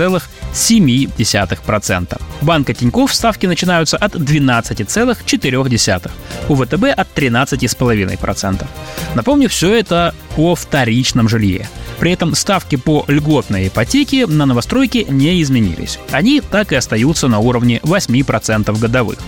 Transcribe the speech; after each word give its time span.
13,7%. 0.00 2.20
Банка 2.40 2.72
Тинькофф 2.72 3.14
ставки 3.14 3.44
начинаются 3.46 3.98
от 3.98 4.16
12,4%, 4.16 6.10
у 6.48 6.54
ВТБ 6.54 6.84
от 6.96 7.08
13,5%. 7.14 8.66
Напомню, 9.14 9.50
все 9.50 9.74
это 9.74 10.14
по 10.36 10.54
вторичном 10.54 11.28
жилье. 11.28 11.68
При 11.98 12.12
этом 12.12 12.34
ставки 12.34 12.76
по 12.76 13.04
льготной 13.08 13.68
ипотеке 13.68 14.26
на 14.26 14.46
новостройки 14.46 15.06
не 15.10 15.42
изменились. 15.42 15.98
Они 16.12 16.40
так 16.40 16.72
и 16.72 16.76
остаются 16.76 17.28
на 17.28 17.40
уровне 17.40 17.80
8% 17.82 18.78
годовых. 18.78 19.18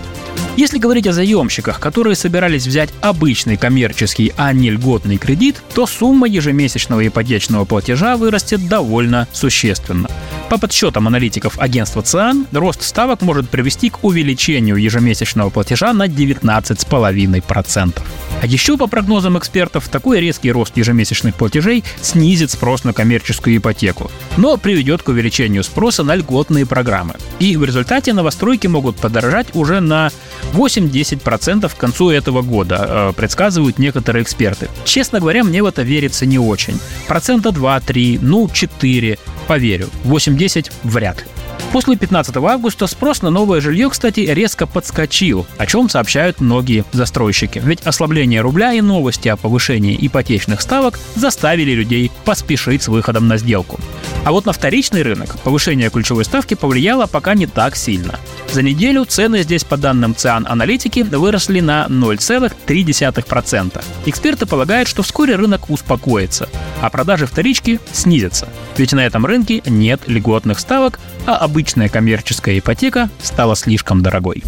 Если 0.55 0.77
говорить 0.77 1.07
о 1.07 1.13
заемщиках, 1.13 1.79
которые 1.79 2.15
собирались 2.15 2.67
взять 2.67 2.91
обычный 3.01 3.57
коммерческий, 3.57 4.33
а 4.37 4.53
не 4.53 4.69
льготный 4.69 5.17
кредит, 5.17 5.55
то 5.73 5.87
сумма 5.87 6.27
ежемесячного 6.27 7.07
ипотечного 7.07 7.65
платежа 7.65 8.17
вырастет 8.17 8.67
довольно 8.67 9.27
существенно. 9.33 10.07
По 10.53 10.59
подсчетам 10.59 11.07
аналитиков 11.07 11.57
агентства 11.57 12.03
ЦИАН, 12.03 12.45
рост 12.51 12.83
ставок 12.83 13.23
может 13.23 13.49
привести 13.49 13.89
к 13.89 14.03
увеличению 14.03 14.75
ежемесячного 14.75 15.49
платежа 15.49 15.93
на 15.93 16.05
19,5%. 16.05 17.99
А 18.39 18.45
еще 18.45 18.77
по 18.77 18.85
прогнозам 18.85 19.35
экспертов, 19.39 19.87
такой 19.87 20.19
резкий 20.19 20.51
рост 20.51 20.77
ежемесячных 20.77 21.33
платежей 21.33 21.83
снизит 22.01 22.51
спрос 22.51 22.83
на 22.83 22.93
коммерческую 22.93 23.57
ипотеку, 23.57 24.11
но 24.37 24.57
приведет 24.57 25.01
к 25.01 25.07
увеличению 25.07 25.63
спроса 25.63 26.03
на 26.03 26.13
льготные 26.13 26.67
программы. 26.67 27.15
И 27.39 27.57
в 27.57 27.63
результате 27.63 28.13
новостройки 28.13 28.67
могут 28.67 28.97
подорожать 28.97 29.47
уже 29.55 29.79
на 29.79 30.11
8-10% 30.51 31.67
к 31.73 31.77
концу 31.77 32.11
этого 32.11 32.43
года, 32.43 32.85
э, 32.87 33.13
предсказывают 33.15 33.79
некоторые 33.79 34.21
эксперты. 34.21 34.69
Честно 34.85 35.19
говоря, 35.19 35.43
мне 35.43 35.63
в 35.63 35.65
это 35.65 35.81
верится 35.81 36.27
не 36.27 36.37
очень. 36.37 36.79
Процента 37.07 37.49
2-3, 37.49 38.19
ну 38.21 38.47
4, 38.53 39.17
поверю. 39.47 39.89
8-10 40.05 40.71
вряд 40.83 41.19
ли. 41.19 41.25
После 41.73 41.95
15 41.95 42.37
августа 42.37 42.85
спрос 42.85 43.23
на 43.23 43.31
новое 43.31 43.59
жилье, 43.59 43.89
кстати, 43.89 44.19
резко 44.19 44.67
подскочил, 44.67 45.47
о 45.57 45.65
чем 45.65 45.89
сообщают 45.89 46.39
многие 46.39 46.85
застройщики. 46.91 47.59
Ведь 47.65 47.81
ослабление 47.81 48.41
рубля 48.41 48.73
и 48.73 48.81
новости 48.81 49.27
о 49.27 49.37
повышении 49.37 49.97
ипотечных 49.99 50.61
ставок 50.61 50.99
заставили 51.15 51.71
людей 51.71 52.11
поспешить 52.25 52.83
с 52.83 52.89
выходом 52.89 53.27
на 53.27 53.37
сделку. 53.37 53.79
А 54.23 54.31
вот 54.31 54.45
на 54.45 54.53
вторичный 54.53 55.01
рынок 55.01 55.35
повышение 55.41 55.89
ключевой 55.89 56.25
ставки 56.25 56.53
повлияло 56.53 57.07
пока 57.07 57.33
не 57.33 57.47
так 57.47 57.75
сильно. 57.75 58.19
За 58.51 58.61
неделю 58.61 59.05
цены 59.05 59.41
здесь, 59.41 59.63
по 59.63 59.77
данным 59.77 60.15
ЦИАН 60.15 60.45
аналитики, 60.47 60.99
выросли 60.99 61.59
на 61.59 61.87
0,3%. 61.89 63.83
Эксперты 64.05 64.45
полагают, 64.45 64.87
что 64.87 65.01
вскоре 65.01 65.35
рынок 65.35 65.71
успокоится, 65.71 66.47
а 66.81 66.91
продажи 66.91 67.25
вторички 67.25 67.79
снизятся. 67.91 68.47
Ведь 68.77 68.93
на 68.93 69.03
этом 69.03 69.25
рынке 69.25 69.63
нет 69.65 70.01
льготных 70.05 70.59
ставок, 70.59 70.99
а 71.25 71.37
обычная 71.63 71.87
коммерческая 71.87 72.59
ипотека 72.59 73.09
стала 73.21 73.55
слишком 73.55 74.03
дорогой. 74.03 74.43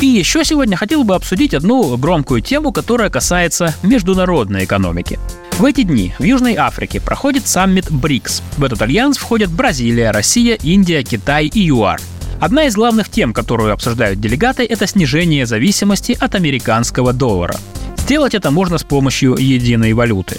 И 0.00 0.06
еще 0.06 0.44
сегодня 0.44 0.76
хотел 0.76 1.02
бы 1.02 1.16
обсудить 1.16 1.54
одну 1.54 1.96
громкую 1.96 2.40
тему, 2.40 2.70
которая 2.70 3.10
касается 3.10 3.74
международной 3.82 4.64
экономики. 4.64 5.18
В 5.58 5.64
эти 5.64 5.82
дни 5.82 6.14
в 6.20 6.22
Южной 6.22 6.54
Африке 6.54 7.00
проходит 7.00 7.48
саммит 7.48 7.90
БРИКС. 7.90 8.42
В 8.58 8.62
этот 8.62 8.80
альянс 8.82 9.16
входят 9.18 9.50
Бразилия, 9.50 10.12
Россия, 10.12 10.56
Индия, 10.62 11.02
Китай 11.02 11.46
и 11.46 11.66
ЮАР. 11.66 12.00
Одна 12.40 12.66
из 12.66 12.76
главных 12.76 13.08
тем, 13.08 13.32
которую 13.32 13.72
обсуждают 13.72 14.20
делегаты, 14.20 14.64
это 14.64 14.86
снижение 14.86 15.46
зависимости 15.46 16.16
от 16.20 16.36
американского 16.36 17.12
доллара. 17.12 17.56
Сделать 17.96 18.36
это 18.36 18.52
можно 18.52 18.78
с 18.78 18.84
помощью 18.84 19.34
единой 19.36 19.94
валюты. 19.94 20.38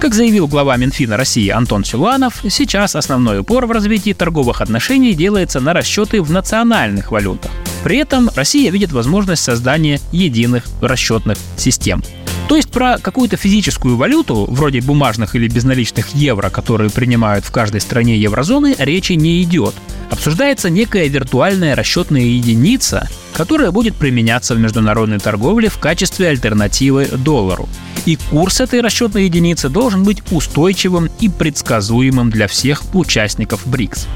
Как 0.00 0.14
заявил 0.14 0.48
глава 0.48 0.78
Минфина 0.78 1.18
России 1.18 1.50
Антон 1.50 1.84
Силуанов, 1.84 2.42
сейчас 2.48 2.96
основной 2.96 3.40
упор 3.40 3.66
в 3.66 3.70
развитии 3.70 4.14
торговых 4.14 4.62
отношений 4.62 5.12
делается 5.12 5.60
на 5.60 5.74
расчеты 5.74 6.22
в 6.22 6.30
национальных 6.30 7.12
валютах. 7.12 7.50
При 7.84 7.98
этом 7.98 8.30
Россия 8.34 8.70
видит 8.70 8.92
возможность 8.92 9.42
создания 9.42 10.00
единых 10.10 10.64
расчетных 10.80 11.36
систем. 11.58 12.02
То 12.48 12.56
есть 12.56 12.70
про 12.70 12.96
какую-то 12.96 13.36
физическую 13.36 13.98
валюту, 13.98 14.46
вроде 14.50 14.80
бумажных 14.80 15.34
или 15.36 15.48
безналичных 15.48 16.14
евро, 16.14 16.48
которые 16.48 16.88
принимают 16.88 17.44
в 17.44 17.50
каждой 17.50 17.82
стране 17.82 18.16
еврозоны, 18.16 18.74
речи 18.78 19.12
не 19.12 19.42
идет. 19.42 19.74
Обсуждается 20.10 20.70
некая 20.70 21.08
виртуальная 21.08 21.76
расчетная 21.76 22.22
единица, 22.22 23.06
которая 23.40 23.70
будет 23.70 23.96
применяться 23.96 24.54
в 24.54 24.58
международной 24.58 25.18
торговле 25.18 25.70
в 25.70 25.78
качестве 25.78 26.28
альтернативы 26.28 27.06
доллару. 27.06 27.70
И 28.04 28.16
курс 28.16 28.60
этой 28.60 28.82
расчетной 28.82 29.24
единицы 29.24 29.70
должен 29.70 30.04
быть 30.04 30.22
устойчивым 30.30 31.08
и 31.20 31.30
предсказуемым 31.30 32.28
для 32.28 32.48
всех 32.48 32.82
участников 32.94 33.66
БРИКС. 33.66 34.08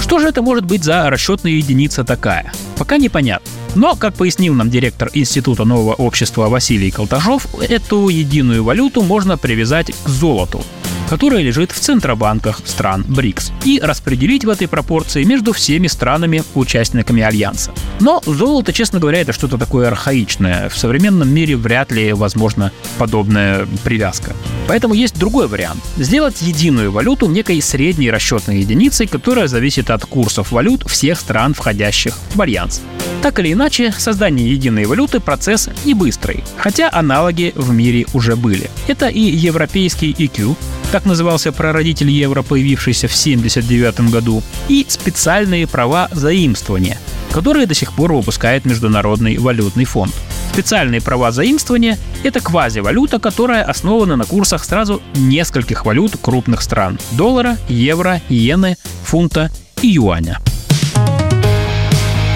Что 0.00 0.18
же 0.18 0.26
это 0.26 0.42
может 0.42 0.64
быть 0.64 0.82
за 0.82 1.08
расчетная 1.08 1.52
единица 1.52 2.02
такая? 2.02 2.52
Пока 2.76 2.96
непонятно. 2.96 3.48
Но, 3.76 3.94
как 3.94 4.16
пояснил 4.16 4.54
нам 4.54 4.70
директор 4.70 5.08
Института 5.14 5.64
нового 5.64 5.94
общества 5.94 6.48
Василий 6.48 6.90
Колташов, 6.90 7.46
эту 7.62 8.08
единую 8.08 8.64
валюту 8.64 9.02
можно 9.02 9.38
привязать 9.38 9.92
к 10.02 10.08
золоту 10.08 10.64
которая 11.08 11.42
лежит 11.42 11.72
в 11.72 11.78
центробанках 11.78 12.60
стран 12.64 13.04
БРИКС, 13.08 13.52
и 13.64 13.80
распределить 13.82 14.44
в 14.44 14.48
этой 14.48 14.68
пропорции 14.68 15.24
между 15.24 15.52
всеми 15.52 15.86
странами-участниками 15.86 17.22
Альянса. 17.22 17.72
Но 18.00 18.22
золото, 18.26 18.72
честно 18.72 18.98
говоря, 18.98 19.20
это 19.20 19.32
что-то 19.32 19.58
такое 19.58 19.88
архаичное. 19.88 20.68
В 20.68 20.78
современном 20.78 21.28
мире 21.28 21.56
вряд 21.56 21.92
ли 21.92 22.12
возможна 22.12 22.72
подобная 22.98 23.66
привязка. 23.82 24.32
Поэтому 24.66 24.94
есть 24.94 25.18
другой 25.18 25.46
вариант. 25.46 25.82
Сделать 25.96 26.42
единую 26.42 26.90
валюту 26.90 27.26
некой 27.26 27.60
средней 27.60 28.10
расчетной 28.10 28.60
единицей, 28.60 29.06
которая 29.06 29.46
зависит 29.46 29.90
от 29.90 30.04
курсов 30.04 30.52
валют 30.52 30.84
всех 30.88 31.20
стран, 31.20 31.54
входящих 31.54 32.14
в 32.34 32.40
Альянс. 32.40 32.80
Так 33.22 33.38
или 33.38 33.52
иначе, 33.52 33.92
создание 33.96 34.50
единой 34.50 34.84
валюты– 34.84 35.20
процесс 35.20 35.70
не 35.84 35.94
быстрый, 35.94 36.44
хотя 36.58 36.90
аналоги 36.92 37.52
в 37.54 37.72
мире 37.72 38.06
уже 38.12 38.36
были. 38.36 38.70
Это 38.86 39.08
и 39.08 39.20
европейский 39.20 40.12
экю, 40.12 40.56
так 40.94 41.06
назывался 41.06 41.50
прародитель 41.50 42.08
евро, 42.08 42.42
появившийся 42.42 43.08
в 43.08 43.10
1979 43.10 44.12
году, 44.12 44.44
и 44.68 44.86
специальные 44.88 45.66
права 45.66 46.08
заимствования, 46.12 46.98
которые 47.32 47.66
до 47.66 47.74
сих 47.74 47.92
пор 47.94 48.12
выпускает 48.12 48.64
Международный 48.64 49.36
валютный 49.38 49.86
фонд. 49.86 50.14
Специальные 50.52 51.00
права 51.00 51.32
заимствования— 51.32 51.98
это 52.22 52.38
квазивалюта, 52.38 53.18
которая 53.18 53.64
основана 53.64 54.14
на 54.14 54.24
курсах 54.24 54.62
сразу 54.62 55.02
нескольких 55.16 55.84
валют 55.84 56.16
крупных 56.22 56.62
стран— 56.62 57.00
доллара, 57.10 57.58
евро, 57.68 58.22
иены, 58.28 58.76
фунта 59.02 59.50
и 59.82 59.88
юаня. 59.88 60.38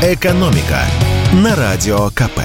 «Экономика» 0.02 0.80
на 1.32 1.54
Радио 1.54 2.10
КП. 2.10 2.40